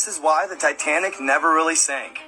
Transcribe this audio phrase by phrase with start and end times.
[0.00, 2.20] This is why the Titanic never really sank.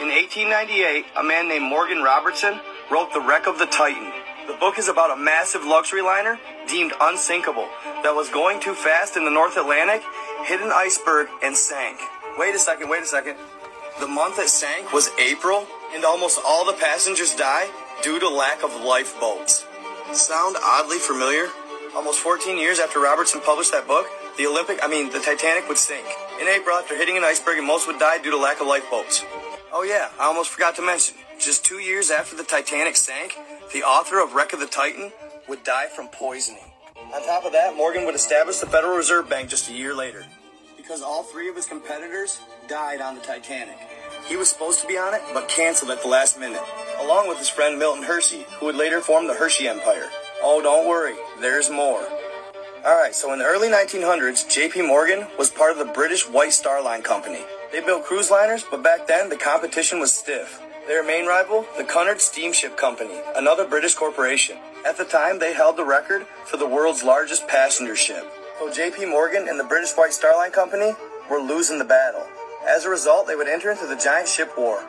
[0.00, 2.58] In 1898, a man named Morgan Robertson
[2.90, 4.10] wrote The Wreck of the Titan.
[4.46, 7.68] The book is about a massive luxury liner deemed unsinkable
[8.02, 10.00] that was going too fast in the North Atlantic,
[10.46, 11.98] hit an iceberg, and sank.
[12.38, 13.36] Wait a second, wait a second.
[14.00, 17.68] The month it sank was April, and almost all the passengers died
[18.02, 19.66] due to lack of lifeboats.
[20.14, 21.48] Sound oddly familiar?
[21.94, 24.06] Almost 14 years after Robertson published that book,
[24.38, 26.06] the Olympic, I mean, the Titanic would sink.
[26.40, 29.24] In April, after hitting an iceberg, and most would die due to lack of lifeboats.
[29.72, 31.16] Oh yeah, I almost forgot to mention.
[31.38, 33.36] Just two years after the Titanic sank,
[33.72, 35.12] the author of Wreck of the Titan
[35.48, 36.62] would die from poisoning.
[36.96, 40.24] On top of that, Morgan would establish the Federal Reserve Bank just a year later.
[40.76, 43.76] Because all three of his competitors died on the Titanic.
[44.26, 46.62] He was supposed to be on it, but canceled at the last minute,
[47.00, 50.08] along with his friend Milton Hershey, who would later form the Hershey Empire.
[50.42, 52.06] Oh, don't worry, there's more.
[52.86, 56.80] Alright, so in the early 1900s, JP Morgan was part of the British White Star
[56.80, 57.40] Line Company.
[57.72, 60.62] They built cruise liners, but back then the competition was stiff.
[60.86, 64.58] Their main rival, the Cunard Steamship Company, another British corporation.
[64.86, 68.24] At the time, they held the record for the world's largest passenger ship.
[68.60, 70.92] So JP Morgan and the British White Star Line Company
[71.28, 72.26] were losing the battle.
[72.66, 74.84] As a result, they would enter into the giant ship war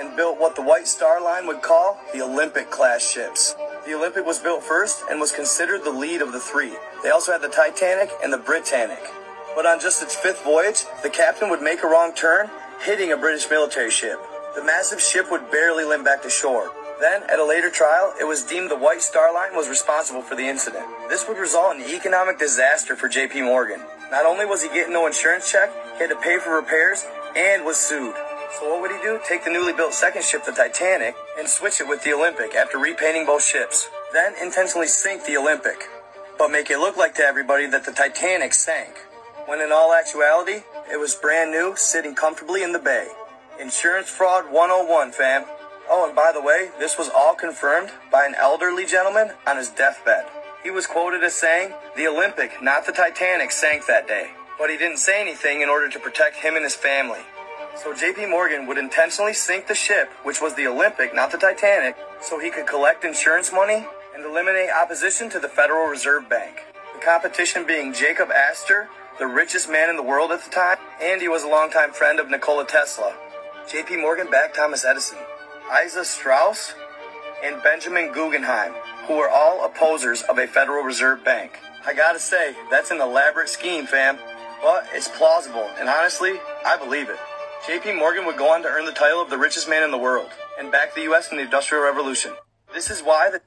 [0.00, 3.54] and built what the White Star Line would call the Olympic class ships.
[3.86, 6.72] The Olympic was built first and was considered the lead of the three.
[7.02, 9.02] They also had the Titanic and the Britannic.
[9.54, 12.48] But on just its fifth voyage, the captain would make a wrong turn,
[12.80, 14.18] hitting a British military ship.
[14.54, 16.70] The massive ship would barely limp back to shore.
[17.00, 20.36] Then, at a later trial, it was deemed the White Star Line was responsible for
[20.36, 20.86] the incident.
[21.08, 23.80] This would result in economic disaster for JP Morgan.
[24.10, 27.64] Not only was he getting no insurance check, he had to pay for repairs and
[27.64, 28.14] was sued.
[28.58, 29.18] So what would he do?
[29.26, 32.76] Take the newly built second ship, the Titanic, and switch it with the Olympic after
[32.78, 33.88] repainting both ships.
[34.12, 35.88] Then intentionally sink the Olympic,
[36.38, 38.94] but make it look like to everybody that the Titanic sank.
[39.46, 43.08] When in all actuality, it was brand new, sitting comfortably in the bay.
[43.58, 45.44] Insurance fraud 101, fam.
[45.88, 49.70] Oh, and by the way, this was all confirmed by an elderly gentleman on his
[49.70, 50.26] deathbed.
[50.62, 54.30] He was quoted as saying, The Olympic, not the Titanic, sank that day.
[54.58, 57.20] But he didn't say anything in order to protect him and his family.
[57.74, 61.96] So JP Morgan would intentionally sink the ship, which was the Olympic, not the Titanic,
[62.20, 66.64] so he could collect insurance money and eliminate opposition to the Federal Reserve Bank.
[66.94, 68.88] The competition being Jacob Astor,
[69.18, 72.20] the richest man in the world at the time, and he was a longtime friend
[72.20, 73.14] of Nikola Tesla.
[73.68, 75.18] JP Morgan backed Thomas Edison,
[75.84, 76.74] Isa Strauss,
[77.42, 78.74] and Benjamin Guggenheim,
[79.06, 81.58] who were all opposers of a Federal Reserve Bank.
[81.86, 84.18] I gotta say, that's an elaborate scheme, fam.
[84.62, 87.18] But it's plausible, and honestly, I believe it.
[87.66, 89.98] JP Morgan would go on to earn the title of the richest man in the
[89.98, 92.32] world and back the US in the Industrial Revolution.
[92.74, 93.40] This is why the